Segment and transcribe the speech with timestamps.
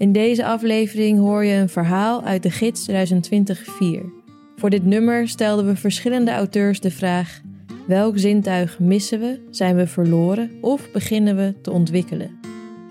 [0.00, 2.94] In deze aflevering hoor je een verhaal uit de Gids 2020-4.
[4.56, 7.40] Voor dit nummer stelden we verschillende auteurs de vraag:
[7.86, 12.38] welk zintuig missen we, zijn we verloren of beginnen we te ontwikkelen?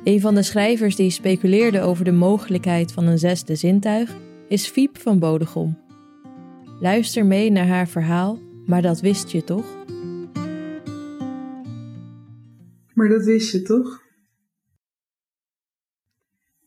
[0.03, 4.15] Een van de schrijvers die speculeerde over de mogelijkheid van een zesde zintuig
[4.47, 5.77] is Fiep van Bodegom.
[6.79, 9.65] Luister mee naar haar verhaal, maar dat wist je toch?
[12.93, 14.07] Maar dat wist je toch?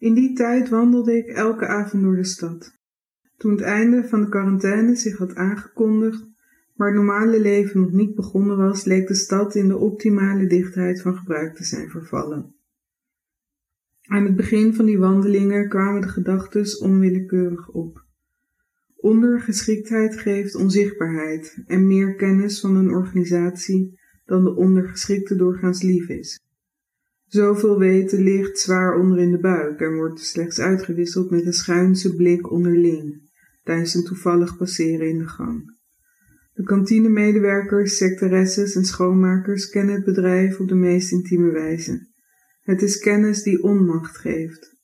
[0.03, 2.79] In die tijd wandelde ik elke avond door de stad.
[3.37, 6.27] Toen het einde van de quarantaine zich had aangekondigd,
[6.75, 11.03] maar het normale leven nog niet begonnen was, leek de stad in de optimale dichtheid
[11.03, 12.55] van gebruik te zijn vervallen.
[14.03, 18.05] Aan het begin van die wandelingen kwamen de gedachten onwillekeurig op.
[18.97, 26.41] Ondergeschiktheid geeft onzichtbaarheid en meer kennis van een organisatie dan de ondergeschikte doorgaans lief is.
[27.33, 32.15] Zoveel weten ligt zwaar onder in de buik en wordt slechts uitgewisseld met een schuinse
[32.15, 33.31] blik onderling,
[33.63, 35.79] tijdens een toevallig passeren in de gang.
[36.53, 42.09] De kantinemedewerkers, sectaresses en schoonmakers kennen het bedrijf op de meest intieme wijze.
[42.61, 44.77] Het is kennis die onmacht geeft.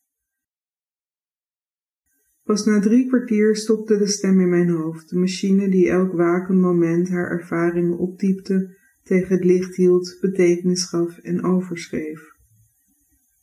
[2.43, 6.61] Pas na drie kwartier stopte de stem in mijn hoofd, de machine die elk wakend
[6.61, 12.37] moment haar ervaringen opdiepte, tegen het licht hield, betekenis gaf en overschreef.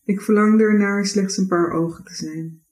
[0.06, 2.64] Ik verlangde ernaar slechts een paar ogen te zijn.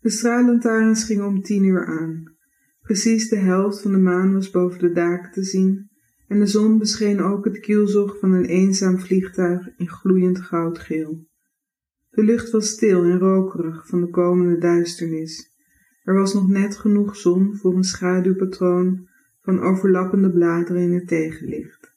[0.00, 2.36] De straatlantaarns gingen om tien uur aan.
[2.80, 5.90] Precies de helft van de maan was boven de daken te zien
[6.28, 11.26] en de zon bescheen ook het kielzog van een eenzaam vliegtuig in gloeiend goudgeel.
[12.10, 15.56] De lucht was stil en rokerig van de komende duisternis.
[16.02, 19.08] Er was nog net genoeg zon voor een schaduwpatroon
[19.40, 21.91] van overlappende bladeren in het tegenlicht.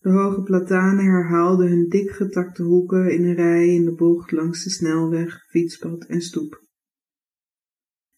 [0.00, 4.64] De hoge platanen herhaalden hun dik getakte hoeken in een rij in de bocht langs
[4.64, 6.64] de snelweg, fietspad en stoep.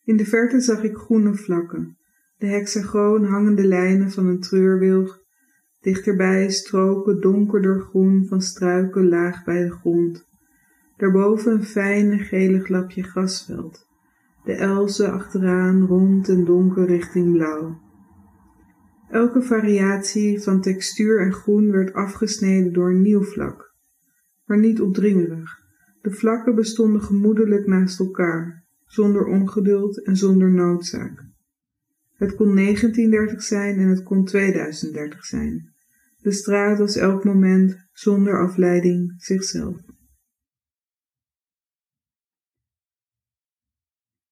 [0.05, 1.99] In de verte zag ik groene vlakken,
[2.37, 5.23] de hexagoon hangende lijnen van een treurwilg
[5.83, 10.29] Dichterbij stroken donkerder groen van struiken laag bij de grond.
[10.97, 13.87] Daarboven een fijne gele glapje grasveld.
[14.45, 17.81] De elzen achteraan rond en donker richting blauw.
[19.13, 23.75] Elke variatie van textuur en groen werd afgesneden door een nieuw vlak,
[24.45, 25.61] maar niet opdringerig.
[26.01, 31.25] De vlakken bestonden gemoedelijk naast elkaar, zonder ongeduld en zonder noodzaak.
[32.15, 35.73] Het kon 1930 zijn en het kon 2030 zijn.
[36.19, 39.77] De straat was elk moment, zonder afleiding, zichzelf.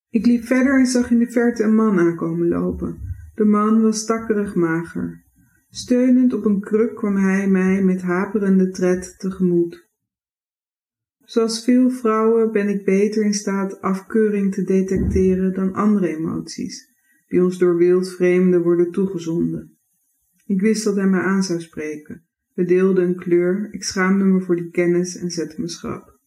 [0.09, 3.10] Ik liep verder en zag in de verte een man aankomen lopen.
[3.41, 5.25] De man was stakkerig mager.
[5.69, 9.89] Steunend op een kruk kwam hij mij met haperende tred tegemoet.
[11.25, 16.93] Zoals veel vrouwen ben ik beter in staat afkeuring te detecteren dan andere emoties,
[17.27, 19.79] die ons door wildvreemden worden toegezonden.
[20.47, 22.27] Ik wist dat hij me aan zou spreken.
[22.55, 26.19] We deelden een kleur, ik schaamde me voor die kennis en zette me schrap.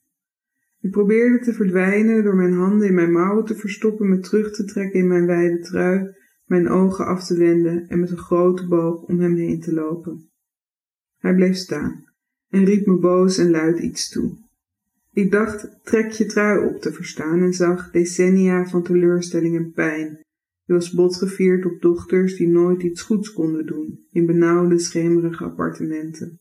[0.79, 4.65] Ik probeerde te verdwijnen door mijn handen in mijn mouwen te verstoppen, me terug te
[4.65, 6.21] trekken in mijn wijde trui,
[6.53, 10.29] mijn ogen af te wenden en met een grote boog om hem heen te lopen.
[11.17, 12.03] Hij bleef staan
[12.49, 14.37] en riep me boos en luid iets toe.
[15.11, 20.19] Ik dacht, trek je trui op te verstaan en zag decennia van teleurstelling en pijn,
[20.65, 26.39] hij was botgevierd op dochters die nooit iets goeds konden doen, in benauwde, schemerige appartementen.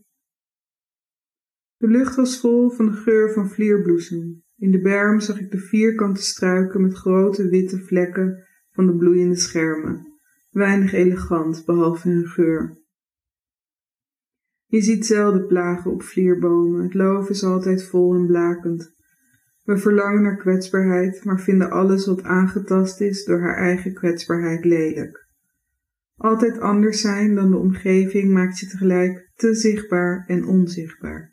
[1.76, 4.42] De lucht was vol van de geur van vlierbloesem.
[4.56, 9.36] In de berm zag ik de vierkante struiken met grote witte vlekken van de bloeiende
[9.36, 10.06] schermen,
[10.50, 12.80] weinig elegant behalve hun geur.
[14.66, 18.94] Je ziet zelden plagen op vlierbomen, het loof is altijd vol en blakend,
[19.62, 25.26] we verlangen naar kwetsbaarheid, maar vinden alles wat aangetast is door haar eigen kwetsbaarheid lelijk.
[26.16, 31.32] Altijd anders zijn dan de omgeving maakt je tegelijk te zichtbaar en onzichtbaar.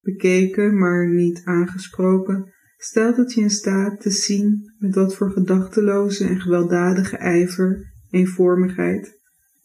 [0.00, 2.53] Bekeken, maar niet aangesproken,
[2.84, 9.20] stelt het je in staat te zien met wat voor gedachteloze en gewelddadige ijver, eenvormigheid,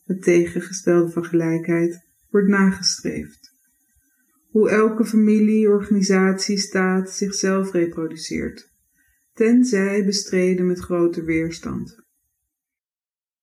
[0.06, 3.52] het tegengestelde van gelijkheid, wordt nagestreefd.
[4.50, 8.72] Hoe elke familie, organisatie, staat zichzelf reproduceert,
[9.34, 12.04] tenzij bestreden met grote weerstand.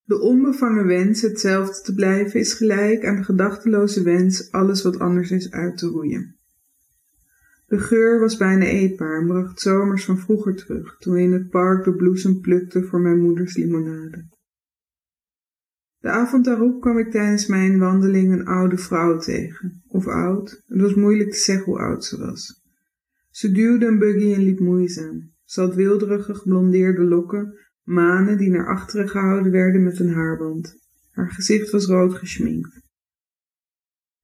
[0.03, 5.31] De onbevangen wens hetzelfde te blijven is gelijk aan de gedachteloze wens alles wat anders
[5.31, 6.36] is uit te roeien.
[7.67, 11.49] De geur was bijna eetbaar en bracht zomers van vroeger terug, toen we in het
[11.49, 14.29] park de bloesem plukten voor mijn moeders limonade.
[15.99, 19.83] De avond daarop kwam ik tijdens mijn wandeling een oude vrouw tegen.
[19.87, 22.63] Of oud, het was moeilijk te zeggen hoe oud ze was.
[23.31, 25.33] Ze duwde een buggy en liep moeizaam.
[25.45, 30.75] Ze had wilderige geblondeerde lokken, manen die naar achteren gehouden werden met een haarband.
[31.11, 32.86] Haar gezicht was rood geschminkt.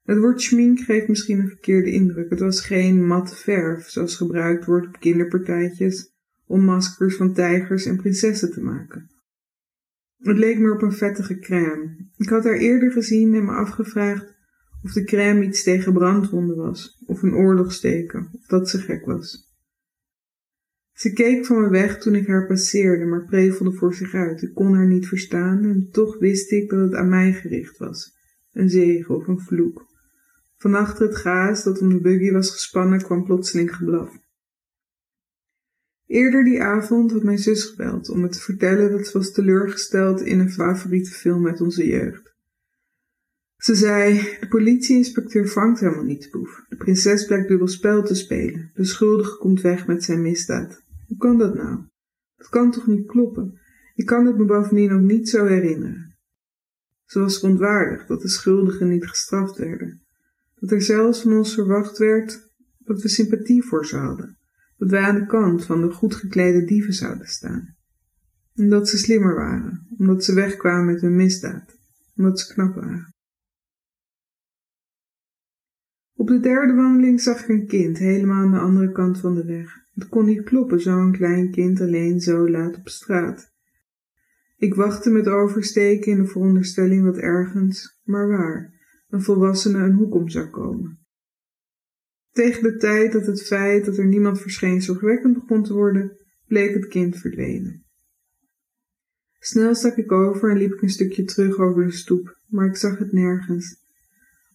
[0.02, 2.30] Het woord schmink geeft misschien een verkeerde indruk.
[2.30, 6.12] Het was geen matte verf, zoals gebruikt wordt op kinderpartijtjes
[6.46, 9.10] om maskers van tijgers en prinsessen te maken.
[10.18, 12.10] Het leek meer op een vettige crème.
[12.16, 14.34] Ik had haar eerder gezien en me afgevraagd
[14.82, 19.50] of de crème iets tegen brandwonden was, of een oorlogsteken, of dat ze gek was.
[20.92, 24.42] Ze keek van me weg toen ik haar passeerde, maar prevelde voor zich uit.
[24.42, 28.16] Ik kon haar niet verstaan en toch wist ik dat het aan mij gericht was.
[28.52, 29.90] Een zegen of een vloek.
[30.62, 34.18] Van het gaas dat om de buggy was gespannen kwam plotseling geblaf.
[36.06, 40.20] Eerder die avond had mijn zus gebeld om me te vertellen dat ze was teleurgesteld
[40.20, 42.34] in een favoriete film uit onze jeugd.
[43.56, 46.64] Ze zei: De politieinspecteur vangt helemaal niet de boef.
[46.68, 48.70] De prinses blijkt dubbel spel te spelen.
[48.74, 50.82] De schuldige komt weg met zijn misdaad.
[51.06, 51.78] Hoe kan dat nou?
[52.36, 53.60] Dat kan toch niet kloppen?
[53.94, 56.16] Ik kan het me bovendien ook niet zo herinneren.
[57.04, 60.01] Ze was verontwaardigd dat de schuldigen niet gestraft werden.
[60.62, 64.36] Dat er zelfs van ons verwacht werd dat we sympathie voor ze hadden
[64.82, 67.76] dat wij aan de kant van de goed geklede dieven zouden staan.
[68.56, 71.78] Omdat ze slimmer waren, omdat ze wegkwamen met hun misdaad,
[72.16, 73.14] omdat ze knap waren.
[76.14, 79.44] Op de derde wandeling zag ik een kind helemaal aan de andere kant van de
[79.44, 79.70] weg.
[79.94, 83.50] Het kon niet kloppen, zo'n klein kind alleen zo laat op straat.
[84.56, 88.71] Ik wachtte met oversteken in de veronderstelling dat ergens, maar waar,
[89.12, 90.98] een volwassene een hoek om zou komen.
[92.30, 96.16] Tegen de tijd dat het feit dat er niemand verscheen zorgwekkend begon te worden,
[96.46, 97.84] bleek het kind verdwenen.
[99.38, 102.76] Snel stak ik over en liep ik een stukje terug over de stoep, maar ik
[102.76, 103.76] zag het nergens.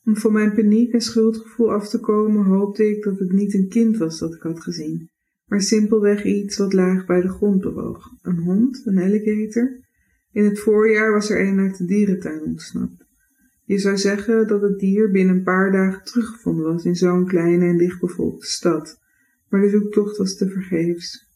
[0.03, 3.67] Om van mijn paniek en schuldgevoel af te komen, hoopte ik dat het niet een
[3.69, 5.09] kind was dat ik had gezien,
[5.45, 8.11] maar simpelweg iets wat laag bij de grond bewoog.
[8.21, 9.79] Een hond, een alligator.
[10.31, 13.06] In het voorjaar was er een uit de dierentuin ontsnapt.
[13.67, 17.65] Je zou zeggen dat het dier binnen een paar dagen teruggevonden was in zo'n kleine
[17.65, 18.99] en dichtbevolkte stad,
[19.49, 21.31] maar de zoektocht was tevergeefs.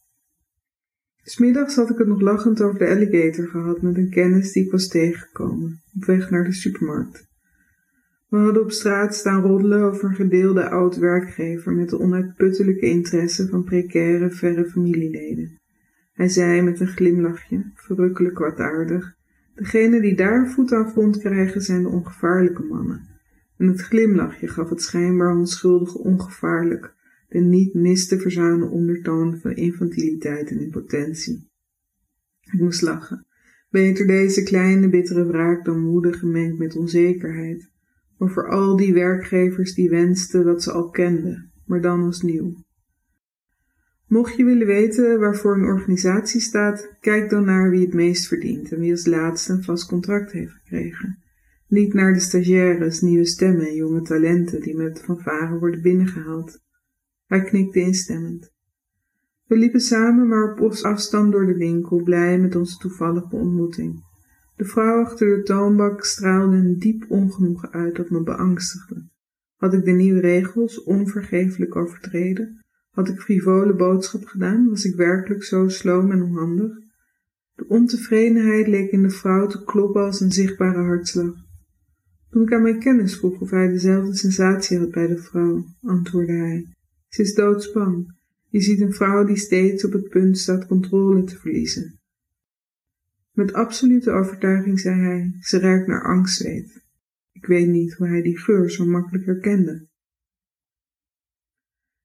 [1.23, 4.71] Smiddags had ik het nog lachend over de alligator gehad met een kennis die ik
[4.71, 7.27] was tegengekomen, op weg naar de supermarkt.
[8.29, 13.63] We hadden op straat staan roddelen over een gedeelde oud-werkgever met de onuitputtelijke interesse van
[13.63, 15.59] precaire, verre familieleden.
[16.13, 19.19] Hij zei met een glimlachje, verrukkelijk kwaadaardig,
[19.61, 23.07] Degenen die daar voet aan vond krijgen zijn de ongevaarlijke mannen.
[23.57, 26.93] En het glimlachje gaf het schijnbaar onschuldige ongevaarlijk,
[27.29, 31.49] de niet mis te verzuimen ondertoon van infantiliteit en impotentie.
[32.41, 33.25] Ik moest lachen.
[33.69, 37.71] Beter deze kleine bittere wraak dan woede gemengd met onzekerheid,
[38.17, 42.55] over al die werkgevers die wensten wat ze al kenden, maar dan als nieuw.
[44.11, 48.71] Mocht je willen weten waarvoor een organisatie staat, kijk dan naar wie het meest verdient
[48.71, 51.17] en wie als laatste een vast contract heeft gekregen.
[51.67, 56.59] Niet naar de stagiaires, nieuwe stemmen en jonge talenten die met fanfare worden binnengehaald.
[57.25, 58.51] Hij knikte instemmend.
[59.47, 64.03] We liepen samen maar op afstand door de winkel, blij met onze toevallige ontmoeting.
[64.55, 69.07] De vrouw achter de toonbak straalde een diep ongenoegen uit dat me beangstigde.
[69.55, 72.60] Had ik de nieuwe regels onvergeeflijk overtreden?
[72.91, 74.69] Had ik frivole boodschap gedaan?
[74.69, 76.71] Was ik werkelijk zo sloom en onhandig?
[77.55, 81.33] De ontevredenheid leek in de vrouw te kloppen als een zichtbare hartslag.
[82.29, 86.33] Toen ik aan mijn kennis vroeg of hij dezelfde sensatie had bij de vrouw, antwoordde
[86.33, 86.75] hij.
[87.07, 88.19] Ze is doodsbang.
[88.49, 91.99] Je ziet een vrouw die steeds op het punt staat controle te verliezen.
[93.31, 96.83] Met absolute overtuiging zei hij, ze ruikt naar angstzweet.
[97.31, 99.87] Ik weet niet hoe hij die geur zo makkelijk herkende.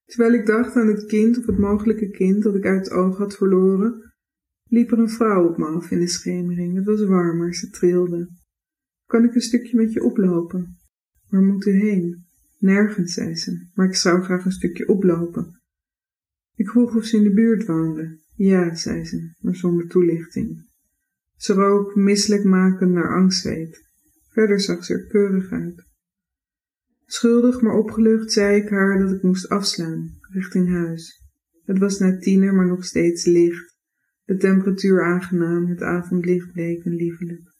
[0.07, 3.19] Terwijl ik dacht aan het kind of het mogelijke kind dat ik uit het oog
[3.19, 4.15] had verloren,
[4.69, 6.77] liep er een vrouw op me af in de schemering.
[6.77, 8.29] Het was warmer, ze trilde.
[9.07, 10.79] Kan ik een stukje met je oplopen?
[11.29, 12.25] Waar moet u heen?
[12.59, 15.61] Nergens, zei ze, maar ik zou graag een stukje oplopen.
[16.55, 18.19] Ik vroeg of ze in de buurt woonde.
[18.35, 20.69] Ja, zei ze, maar zonder toelichting.
[21.37, 23.85] Ze rook misselijk makend naar angstzweet.
[24.29, 25.85] Verder zag ze er keurig uit.
[27.09, 31.25] Schuldig maar opgelucht zei ik haar dat ik moest afslaan, richting huis.
[31.65, 33.77] Het was na tiener, maar nog steeds licht.
[34.25, 37.55] De temperatuur aangenaam, het avondlicht bleek en liefelijk.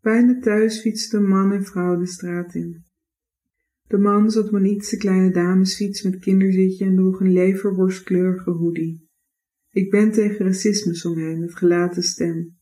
[0.00, 2.84] Bijna thuis fietsten man en vrouw de straat in.
[3.86, 8.50] De man zat op een iets te kleine damesfiets met kinderzitje en droeg een leverworstkleurige
[8.50, 9.08] hoodie.
[9.70, 12.59] Ik ben tegen racisme, zong hij met gelaten stem.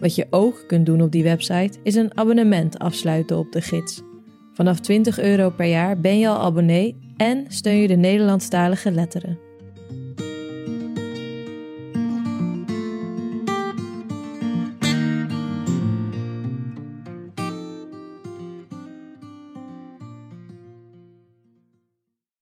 [0.00, 4.02] Wat je ook kunt doen op die website is een abonnement afsluiten op de gids.
[4.52, 9.49] Vanaf 20 euro per jaar ben je al abonnee en steun je de Nederlandstalige letteren.